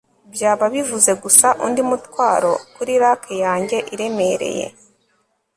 [0.33, 4.65] byaba bivuze gusa undi mutwaro kuri rack yanjye iremereye